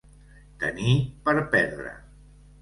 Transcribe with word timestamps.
Tenir 0.63 0.95
per 1.27 1.35
perdre. 1.53 1.93